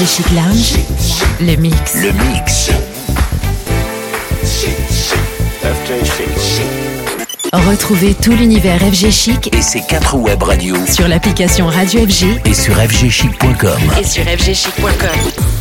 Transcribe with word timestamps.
FG 0.00 0.06
Chic 0.06 0.30
Lounge, 0.30 0.78
le 1.40 1.56
mix. 1.56 1.94
Le 1.96 2.12
mix. 2.12 2.70
Retrouvez 7.52 8.14
tout 8.14 8.32
l'univers 8.32 8.80
FG 8.80 9.10
Chic 9.10 9.54
Et 9.54 9.60
ses 9.60 9.82
quatre 9.82 10.16
web 10.16 10.42
radios 10.42 10.86
sur 10.86 11.06
l'application 11.06 11.66
Radio 11.66 12.00
FG 12.06 12.40
et 12.46 12.54
sur 12.54 12.76
fgchic.com. 12.76 13.78
et 14.00 14.04
sur 14.04 14.24
fgchic.com. 14.24 15.59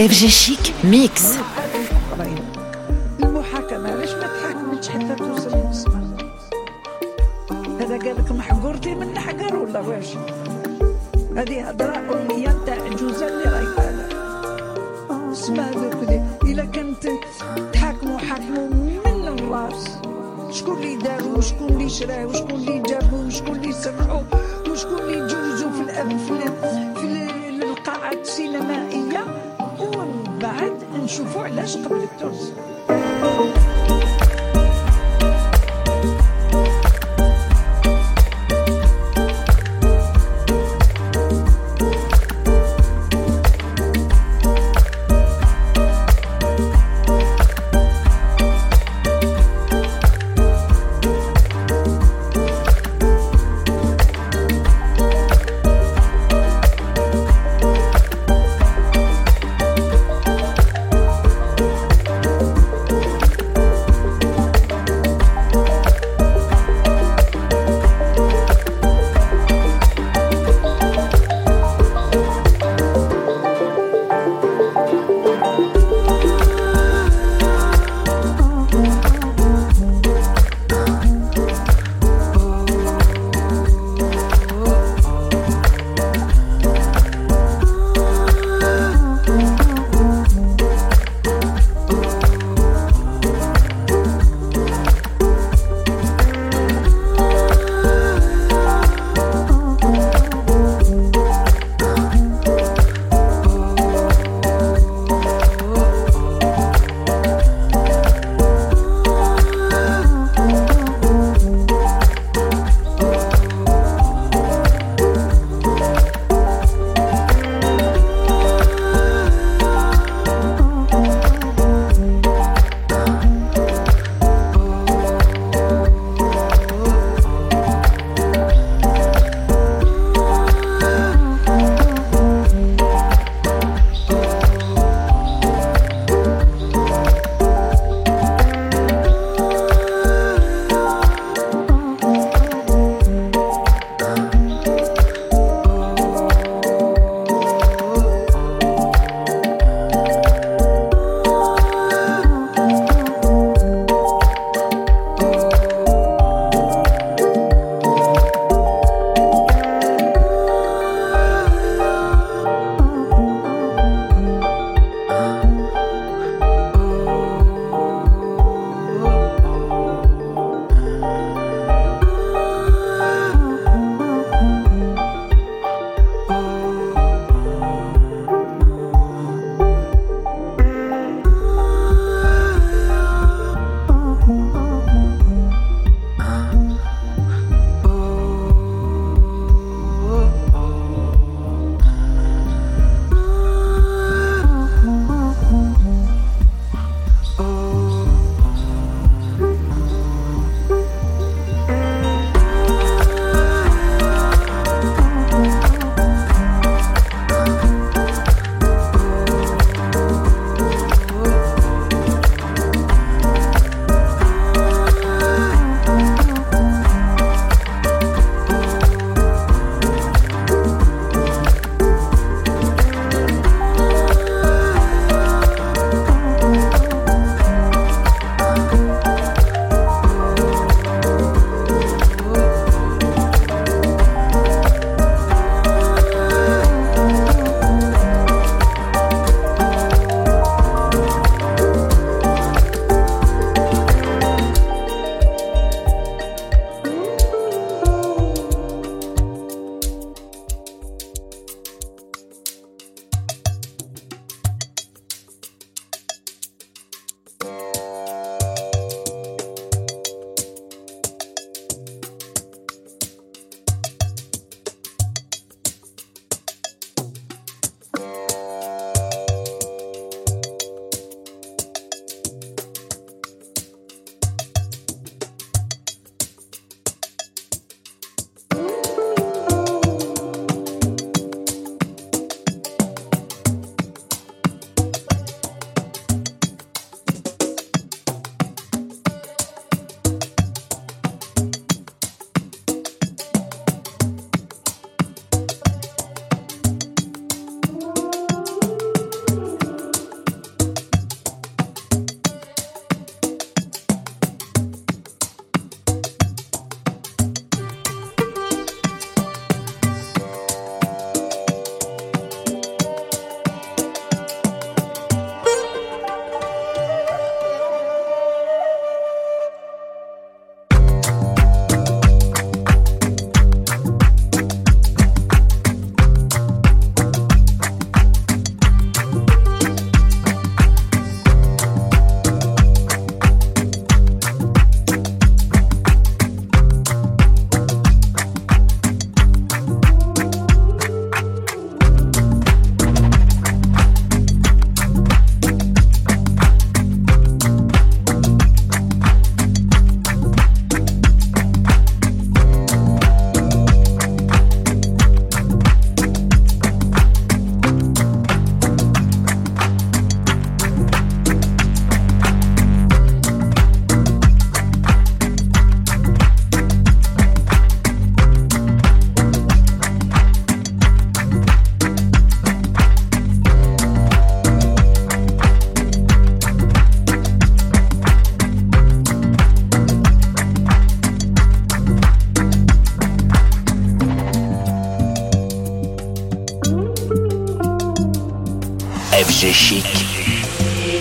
FG 0.00 0.30
Chic 0.30 0.72
Mix. 0.82 1.39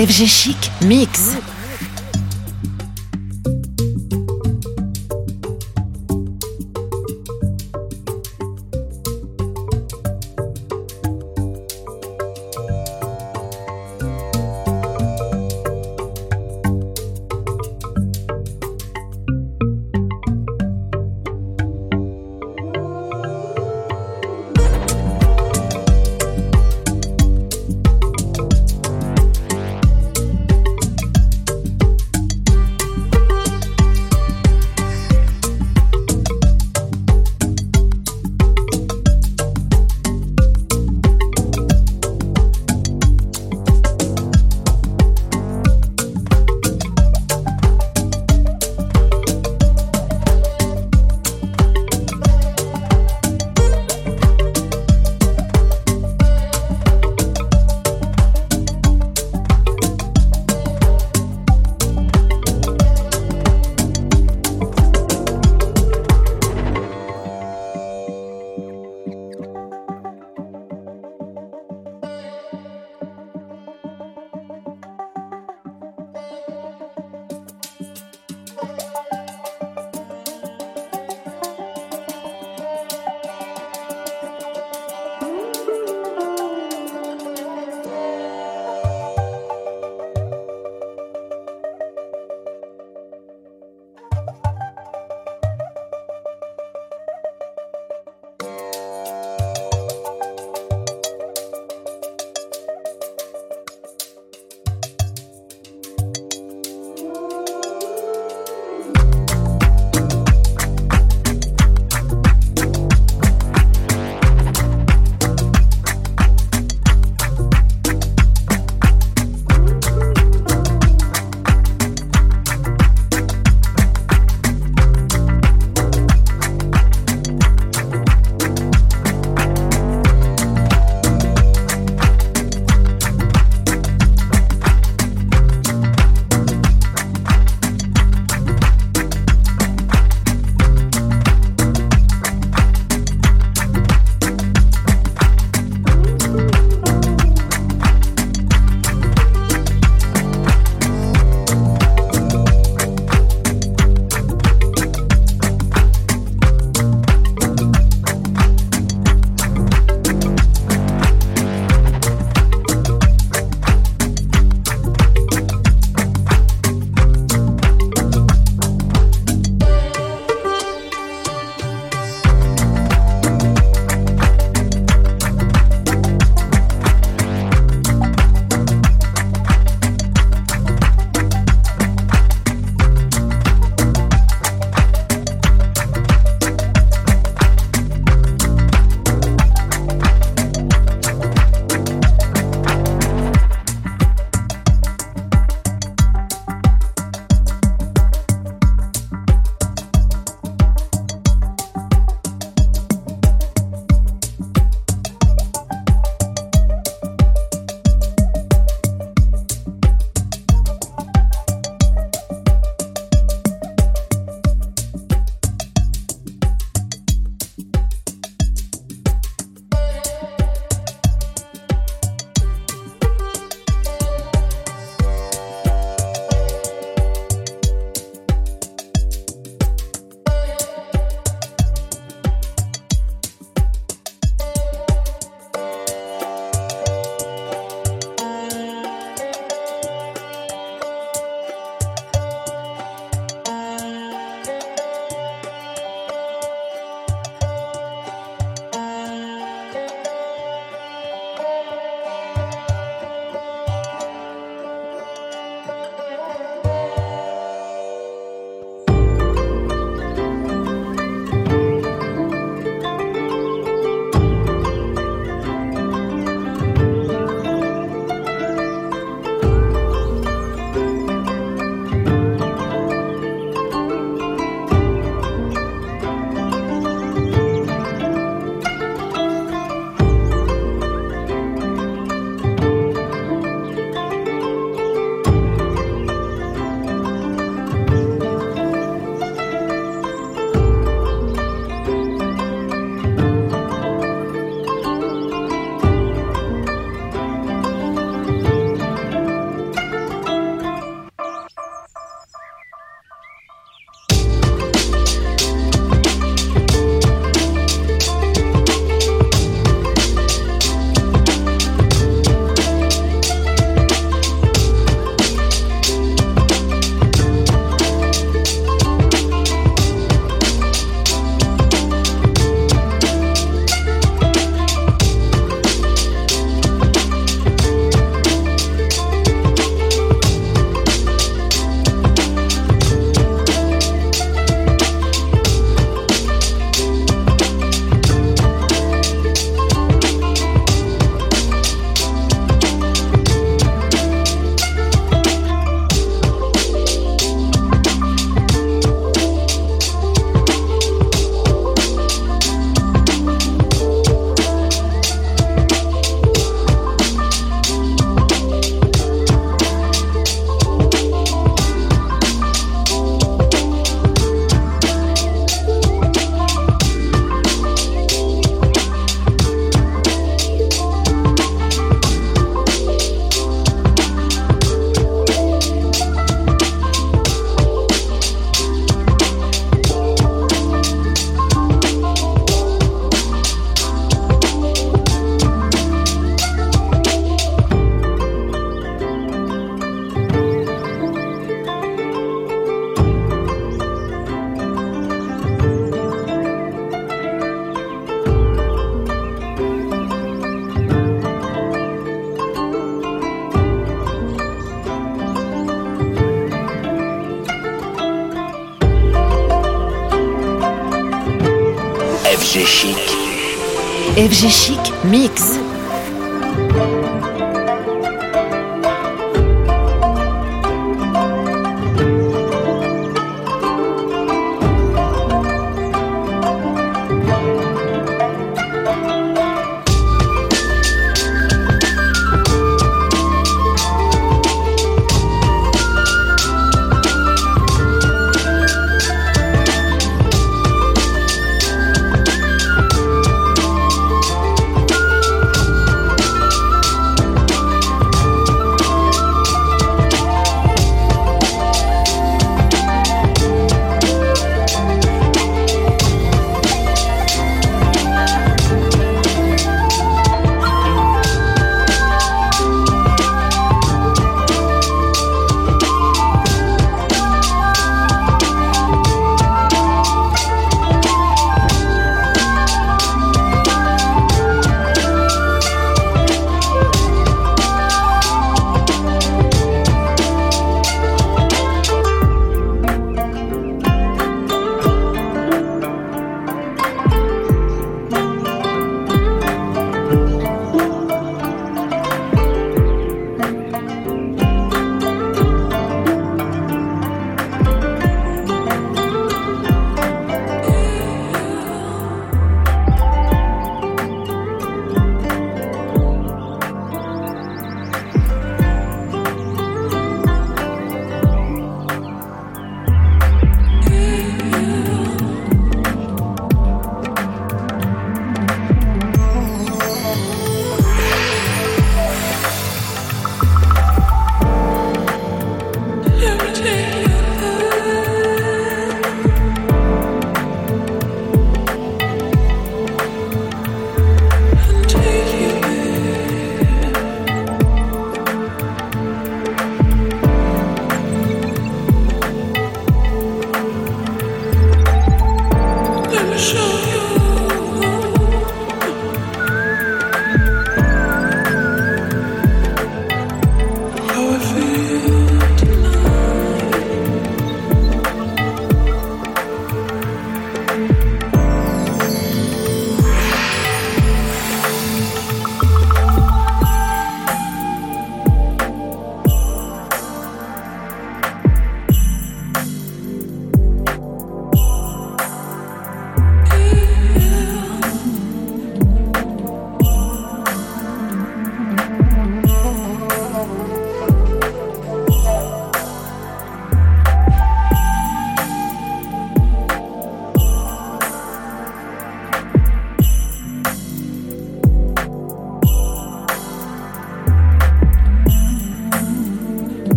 FG 0.00 0.26
Chic 0.26 0.70
Mix. 0.80 1.39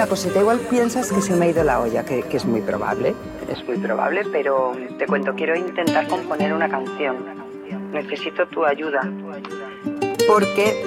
Una 0.00 0.08
cosita, 0.08 0.40
igual 0.40 0.60
piensas 0.60 1.12
que 1.12 1.20
se 1.20 1.36
me 1.36 1.44
ha 1.44 1.48
ido 1.50 1.62
la 1.62 1.78
olla, 1.78 2.02
que, 2.06 2.22
que 2.22 2.38
es 2.38 2.46
muy 2.46 2.62
probable. 2.62 3.14
Es 3.50 3.62
muy 3.66 3.76
probable, 3.76 4.22
pero 4.32 4.72
te 4.96 5.04
cuento, 5.04 5.34
quiero 5.34 5.54
intentar 5.54 6.08
componer 6.08 6.54
una 6.54 6.70
canción. 6.70 7.16
Necesito 7.92 8.46
tu 8.46 8.64
ayuda. 8.64 9.02
Porque, 10.26 10.82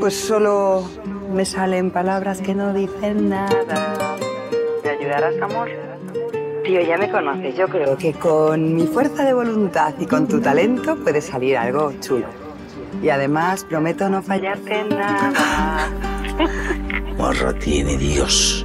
pues 0.00 0.14
solo 0.14 0.88
me 1.34 1.44
salen 1.44 1.90
palabras 1.90 2.40
que 2.40 2.54
no 2.54 2.72
dicen 2.72 3.28
nada. 3.28 3.94
¿Me 4.82 4.88
ayudarás, 4.88 5.34
amor? 5.42 5.68
Tío, 6.64 6.80
ya 6.80 6.96
me 6.96 7.10
conoces. 7.10 7.56
Yo 7.58 7.68
creo 7.68 7.98
que 7.98 8.14
con 8.14 8.74
mi 8.74 8.86
fuerza 8.86 9.22
de 9.22 9.34
voluntad 9.34 9.92
y 9.98 10.06
con 10.06 10.26
tu 10.26 10.40
talento 10.40 10.96
puede 10.96 11.20
salir 11.20 11.58
algo 11.58 11.92
chulo. 12.00 12.24
Y 13.02 13.10
además 13.10 13.64
prometo 13.64 14.08
no 14.08 14.22
fallarte 14.22 14.80
en 14.80 14.88
nada. 14.88 15.90
Morro 17.18 17.52
tiene 17.56 17.96
Dios. 17.98 18.64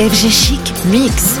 FG 0.00 0.30
Chic 0.30 0.84
Mix. 0.86 1.39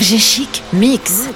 FG 0.00 0.18
Chic 0.18 0.62
Mix. 0.72 1.28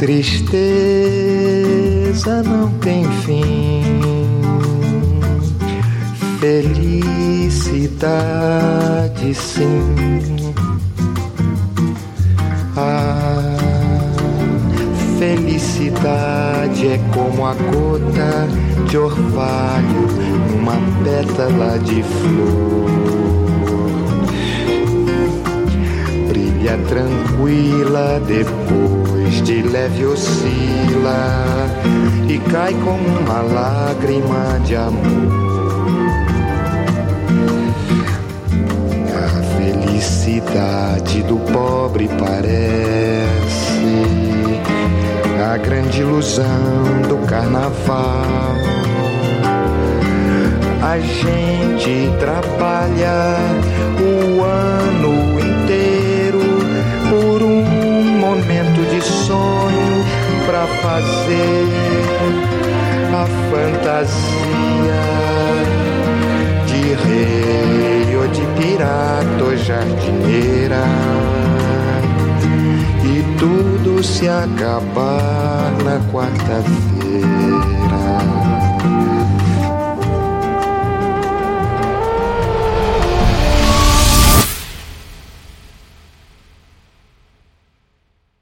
Tristeza 0.00 1.22
não 2.42 2.70
tem 2.78 3.04
fim 3.22 4.19
felicidade 6.40 7.60
sim. 9.34 10.54
A 12.74 13.56
felicidade 15.18 16.86
é 16.88 16.98
como 17.12 17.44
a 17.44 17.52
gota 17.52 18.48
de 18.88 18.96
orvalho 18.96 20.08
numa 20.50 20.78
pétala 21.04 21.78
de 21.78 22.02
flor. 22.02 22.88
Brilha 26.28 26.78
tranquila 26.88 28.18
depois 28.26 29.42
de 29.42 29.60
leve 29.60 30.06
oscila 30.06 31.66
e 32.26 32.38
cai 32.50 32.72
como 32.72 33.06
uma 33.20 33.42
lágrima 33.42 34.58
de 34.64 34.76
amor. 34.76 35.49
Felicidade 40.50 41.22
do 41.22 41.36
pobre 41.52 42.08
parece 42.18 43.20
a 45.42 45.56
grande 45.56 46.00
ilusão 46.00 46.44
do 47.08 47.18
carnaval. 47.26 48.54
A 50.82 50.98
gente 50.98 52.10
trabalha 52.18 53.36
o 54.00 54.42
ano 54.42 55.40
inteiro 55.40 56.40
por 57.08 57.42
um 57.42 57.62
momento 58.18 58.90
de 58.90 59.00
sonho 59.02 60.04
para 60.46 60.66
fazer 60.66 61.66
a 63.14 63.26
fantasia 63.50 64.20
de 66.66 66.94
rei 66.94 67.99
ou 68.20 68.28
de 68.28 68.42
pirata 68.60 69.42
ou 69.42 69.56
jardineira 69.56 70.84
e 73.02 73.22
tudo 73.38 74.02
se 74.04 74.28
acabar 74.28 75.72
na 75.84 75.98
quarta-feira. 76.12 76.80